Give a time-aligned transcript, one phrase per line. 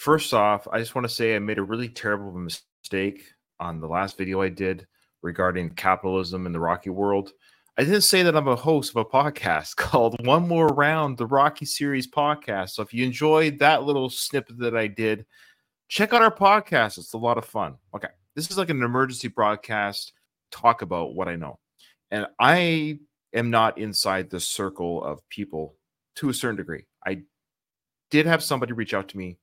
[0.00, 3.22] First off, I just want to say I made a really terrible mistake
[3.60, 4.86] on the last video I did
[5.20, 7.32] regarding capitalism in the Rocky world.
[7.76, 11.26] I didn't say that I'm a host of a podcast called One More Round, the
[11.26, 12.70] Rocky Series podcast.
[12.70, 15.26] So if you enjoyed that little snippet that I did,
[15.88, 16.96] check out our podcast.
[16.96, 17.74] It's a lot of fun.
[17.94, 18.08] Okay.
[18.34, 20.14] This is like an emergency broadcast,
[20.50, 21.58] talk about what I know.
[22.10, 23.00] And I
[23.34, 25.74] am not inside the circle of people
[26.14, 26.86] to a certain degree.
[27.06, 27.24] I
[28.10, 29.36] did have somebody reach out to me.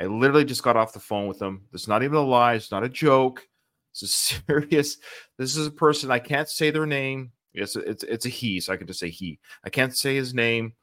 [0.00, 1.62] I literally just got off the phone with them.
[1.72, 2.54] It's not even a lie.
[2.54, 3.46] It's not a joke.
[3.92, 4.06] It's a
[4.46, 4.98] serious.
[5.38, 6.10] This is a person.
[6.10, 7.32] I can't say their name.
[7.54, 9.38] It's a, it's it's a he, so I can just say he.
[9.64, 10.74] I can't say his name.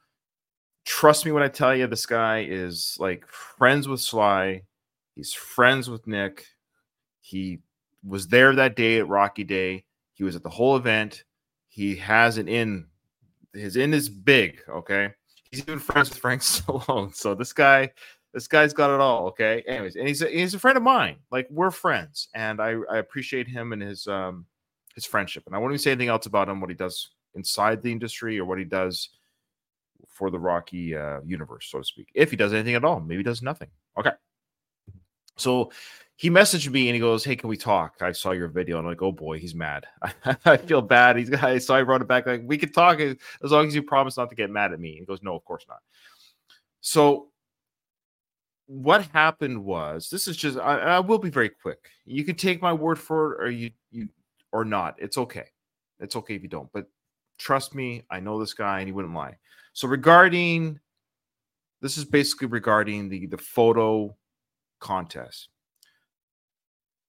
[0.85, 4.63] Trust me when I tell you, this guy is like friends with Sly.
[5.16, 6.45] He's friends with Nick.
[7.21, 7.59] He
[8.04, 9.85] was there that day at Rocky Day.
[10.13, 11.23] He was at the whole event.
[11.70, 12.88] He has an in.
[13.54, 14.59] His in is big.
[14.68, 15.12] Okay,
[15.52, 17.16] he's even friends with Frank Stallone.
[17.16, 17.91] So this guy,
[18.33, 19.27] this guy's got it all.
[19.27, 19.63] Okay.
[19.67, 21.17] Anyways, and he's a, he's a friend of mine.
[21.31, 24.45] Like we're friends, and I I appreciate him and his um
[24.95, 25.43] his friendship.
[25.45, 28.40] And I won't even say anything else about him, what he does inside the industry
[28.40, 29.09] or what he does
[30.07, 32.09] for the Rocky uh, universe, so to speak.
[32.13, 33.70] If he does anything at all, maybe does nothing.
[33.98, 34.12] Okay.
[35.37, 35.71] So
[36.15, 37.95] he messaged me and he goes, Hey, can we talk?
[38.01, 38.77] I saw your video.
[38.77, 39.85] And I'm like, Oh boy, he's mad.
[40.45, 41.18] I feel bad.
[41.18, 43.84] He's I so I wrote it back like we could talk as long as you
[43.84, 44.97] promise not to get mad at me.
[44.99, 45.79] He goes, No, of course not.
[46.81, 47.29] So
[48.67, 51.79] what happened was this is just I, I, will be very quick.
[52.05, 54.09] You can take my word for it or you you
[54.51, 54.95] or not.
[54.99, 55.47] It's okay.
[55.99, 56.71] It's okay if you don't.
[56.73, 56.85] But
[57.37, 59.37] trust me, I know this guy and he wouldn't lie.
[59.73, 60.79] So regarding
[61.81, 64.16] this is basically regarding the the photo
[64.79, 65.50] contest.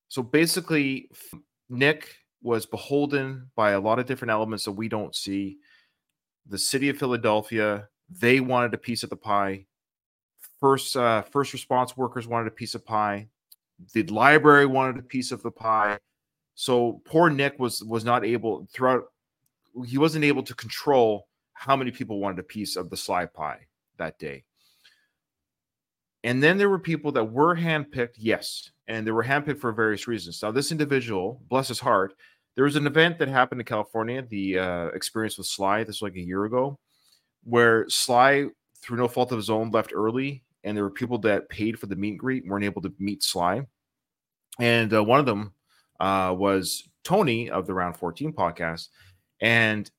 [0.09, 1.11] So basically,
[1.69, 5.59] Nick was beholden by a lot of different elements that we don't see.
[6.47, 9.67] The city of Philadelphia, they wanted a piece of the pie.
[10.65, 13.29] First, uh, first response workers wanted a piece of pie.
[13.93, 15.99] The library wanted a piece of the pie.
[16.55, 19.13] So poor Nick was was not able throughout.
[19.85, 23.67] He wasn't able to control how many people wanted a piece of the sly pie
[23.99, 24.45] that day.
[26.23, 30.09] And then there were people that were handpicked, yes, and they were handpicked for various
[30.09, 30.43] reasons.
[30.43, 32.15] Now, this individual, bless his heart,
[32.55, 36.09] there was an event that happened in California, the uh, experience with Sly, this was
[36.11, 36.79] like a year ago,
[37.43, 38.47] where Sly,
[38.81, 41.87] through no fault of his own, left early, and there were people that paid for
[41.87, 43.63] the meet and greet weren't able to meet Sly.
[44.59, 45.53] And uh, one of them
[46.01, 48.89] uh, was Tony of the Round 14 podcast,
[49.41, 49.91] and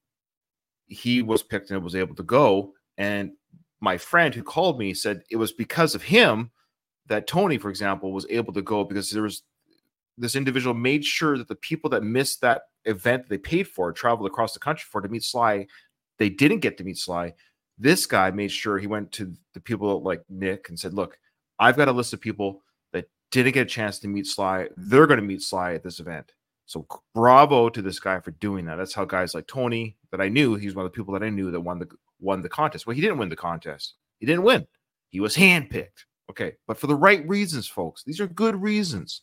[0.87, 2.73] he was picked and was able to go.
[2.97, 3.31] And
[3.79, 6.51] my friend who called me said it was because of him
[7.07, 9.43] that Tony, for example, was able to go because there was
[10.17, 13.91] this individual made sure that the people that missed that event that they paid for
[13.91, 15.67] traveled across the country for to meet Sly,
[16.17, 17.33] they didn't get to meet Sly.
[17.77, 21.17] This guy made sure he went to the people like Nick and said, Look,
[21.59, 22.61] I've got a list of people
[22.93, 24.69] that didn't get a chance to meet Sly.
[24.77, 26.33] They're going to meet Sly at this event.
[26.65, 28.77] So bravo to this guy for doing that.
[28.77, 31.29] That's how guys like Tony that I knew, he's one of the people that I
[31.29, 31.87] knew that won the
[32.19, 32.87] won the contest.
[32.87, 33.95] Well, he didn't win the contest.
[34.19, 34.65] He didn't win.
[35.09, 36.05] He was handpicked.
[36.29, 38.03] Okay, but for the right reasons, folks.
[38.03, 39.21] These are good reasons.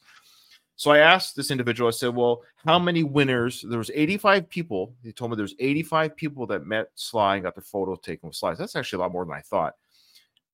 [0.83, 3.65] So I asked this individual, I said, Well, how many winners?
[3.69, 4.97] There was 85 people.
[5.05, 8.35] He told me there's 85 people that met Sly and got their photo taken with
[8.35, 8.57] Sly.
[8.57, 9.75] That's actually a lot more than I thought.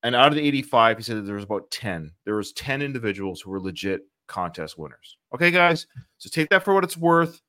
[0.02, 2.12] And out of the 85, he said there was about 10.
[2.26, 5.16] There was 10 individuals who were legit contest winners.
[5.34, 5.86] Okay, guys.
[6.18, 7.40] So take that for what it's worth.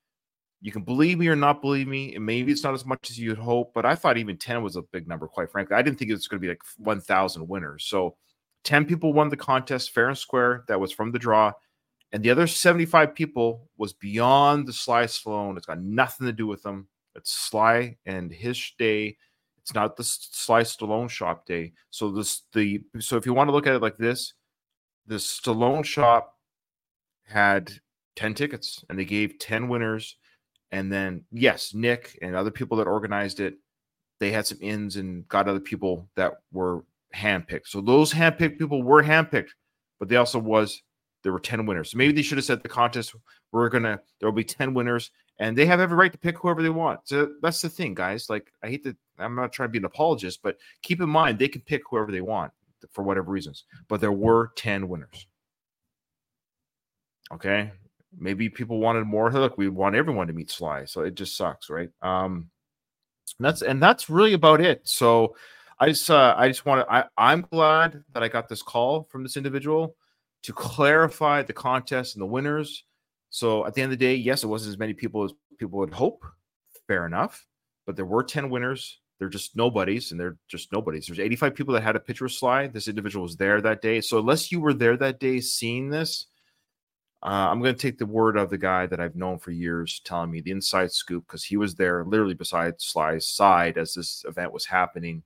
[0.62, 3.20] You can believe me or not believe me, and maybe it's not as much as
[3.20, 5.76] you'd hope, but I thought even 10 was a big number, quite frankly.
[5.76, 7.84] I didn't think it was going to be like 1,000 winners.
[7.84, 8.16] So
[8.64, 10.64] 10 people won the contest fair and square.
[10.70, 11.52] That was from the draw.
[12.12, 15.58] And the other 75 people was beyond the Sly Stallone.
[15.58, 16.88] It's got nothing to do with them.
[17.16, 19.18] It's Sly and his day.
[19.60, 21.74] It's not the Sly Stallone shop day.
[21.92, 24.34] So this the so if you want to look at it like this,
[25.06, 26.36] the Stallone shop
[27.24, 27.72] had
[28.16, 30.16] 10 tickets and they gave 10 winners
[30.72, 33.56] and then, yes, Nick and other people that organized it,
[34.20, 36.84] they had some ins and got other people that were
[37.16, 37.68] handpicked.
[37.68, 39.52] So those handpicked people were handpicked,
[40.00, 40.82] but they also was
[41.24, 41.96] there were 10 winners.
[41.96, 43.16] Maybe they should have said the contest,
[43.52, 46.62] we're gonna there will be 10 winners, and they have every right to pick whoever
[46.62, 47.02] they want.
[47.06, 48.30] So that's the thing, guys.
[48.30, 51.40] Like I hate to I'm not trying to be an apologist, but keep in mind
[51.40, 52.52] they can pick whoever they want
[52.92, 53.66] for whatever reasons.
[53.88, 55.28] But there were 10 winners.
[57.32, 57.72] Okay
[58.18, 59.32] maybe people wanted more.
[59.32, 61.90] Look, we want everyone to meet Sly, so it just sucks, right?
[62.02, 62.50] Um,
[63.38, 64.88] and that's and that's really about it.
[64.88, 65.36] So
[65.80, 69.04] I just uh, I just want to I I'm glad that I got this call
[69.10, 69.96] from this individual
[70.44, 72.84] to clarify the contest and the winners.
[73.30, 75.80] So at the end of the day, yes, it wasn't as many people as people
[75.80, 76.24] would hope.
[76.88, 77.46] Fair enough,
[77.86, 79.00] but there were ten winners.
[79.20, 81.06] they're just nobodies and they're just nobodies.
[81.06, 82.68] There's 85 people that had a picture Sly.
[82.68, 84.02] This individual was there that day.
[84.02, 86.28] So unless you were there that day seeing this,
[87.22, 90.02] uh, I'm going to take the word of the guy that I've known for years
[90.06, 94.24] telling me the inside scoop because he was there literally beside Sly's side as this
[94.26, 95.24] event was happening.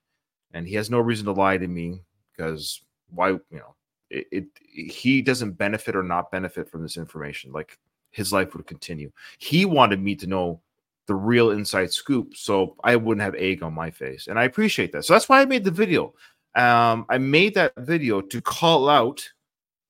[0.53, 2.01] And he has no reason to lie to me
[2.31, 3.75] because why, you know,
[4.13, 7.51] it, it he doesn't benefit or not benefit from this information.
[7.51, 7.77] Like
[8.11, 9.11] his life would continue.
[9.39, 10.61] He wanted me to know
[11.07, 14.27] the real inside scoop so I wouldn't have egg on my face.
[14.27, 15.03] And I appreciate that.
[15.03, 16.13] So that's why I made the video.
[16.55, 19.27] Um, I made that video to call out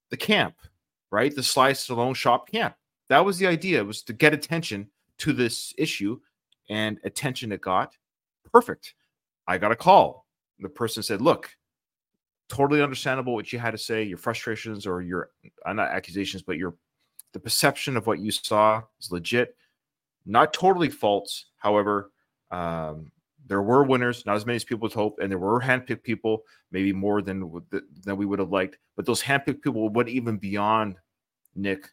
[0.09, 0.55] the camp,
[1.11, 1.35] right?
[1.35, 2.75] The Sly Stallone shop camp.
[3.09, 3.79] That was the idea.
[3.79, 6.19] It was to get attention to this issue
[6.69, 7.95] and attention it got.
[8.51, 8.95] Perfect.
[9.45, 10.25] I got a call.
[10.59, 11.51] The person said, Look,
[12.49, 15.29] totally understandable what you had to say, your frustrations or your
[15.65, 16.75] uh, not accusations, but your
[17.33, 19.55] the perception of what you saw is legit
[20.25, 21.45] not totally false.
[21.57, 22.11] However,
[22.51, 23.11] um,
[23.45, 26.43] there were winners, not as many as people would hope, and there were handpicked people,
[26.71, 27.61] maybe more than
[28.03, 28.77] than we would have liked.
[28.95, 30.97] But those handpicked people went even beyond
[31.55, 31.89] Nick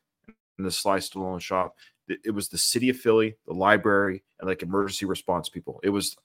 [0.58, 1.76] and the Sly Stallone shop.
[2.08, 5.80] It was the city of Philly, the library, and like emergency response people.
[5.84, 6.16] It was,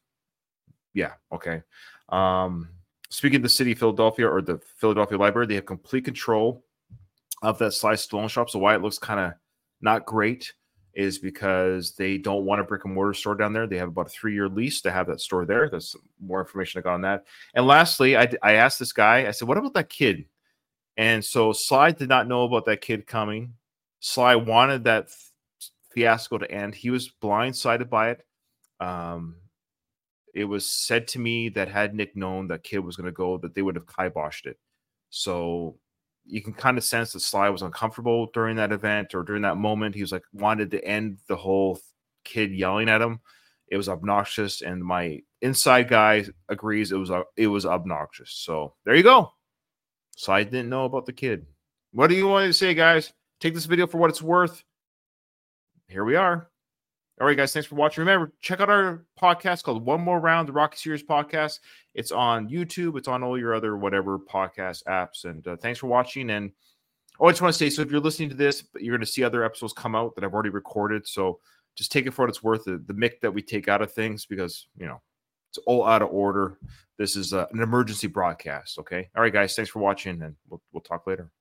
[0.95, 1.61] yeah, okay.
[2.09, 2.69] Um,
[3.09, 6.63] speaking of the city of Philadelphia or the Philadelphia Library, they have complete control
[7.41, 8.49] of that Sly Stallone shop.
[8.49, 9.33] So why it looks kind of
[9.81, 10.53] not great
[10.93, 13.67] is because they don't want a brick and mortar store down there.
[13.67, 15.69] They have about a three year lease to have that store there.
[15.69, 17.25] There's more information I got on that.
[17.53, 20.25] And lastly, I, I asked this guy, I said, What about that kid?
[20.97, 23.53] And so Sly did not know about that kid coming.
[23.99, 25.09] Sly wanted that
[25.91, 26.73] fiasco to end.
[26.73, 28.25] He was blindsided by it.
[28.79, 29.35] Um,
[30.35, 33.37] it was said to me that had Nick known that kid was going to go,
[33.37, 34.59] that they would have kiboshed it.
[35.09, 35.79] So
[36.25, 39.55] you can kind of sense that Sly was uncomfortable during that event or during that
[39.55, 39.95] moment.
[39.95, 41.79] He was like wanted to end the whole
[42.25, 43.21] kid yelling at him.
[43.67, 48.31] It was obnoxious, and my inside guy agrees it was it was obnoxious.
[48.31, 49.31] So there you go.
[50.17, 51.45] Sly didn't know about the kid.
[51.93, 53.13] What do you want to say, guys?
[53.39, 54.63] Take this video for what it's worth.
[55.87, 56.49] Here we are.
[57.19, 58.01] All right, guys, thanks for watching.
[58.01, 61.59] Remember, check out our podcast called One More Round, the Rocky Series podcast.
[61.93, 65.23] It's on YouTube, it's on all your other whatever podcast apps.
[65.23, 66.29] And uh, thanks for watching.
[66.31, 66.51] And
[67.21, 69.11] oh, I just want to say so if you're listening to this, you're going to
[69.11, 71.07] see other episodes come out that I've already recorded.
[71.07, 71.39] So
[71.75, 73.93] just take it for what it's worth the, the mic that we take out of
[73.93, 75.01] things because, you know,
[75.51, 76.57] it's all out of order.
[76.97, 78.77] This is uh, an emergency broadcast.
[78.79, 79.09] Okay.
[79.15, 81.31] All right, guys, thanks for watching, and we'll, we'll talk later.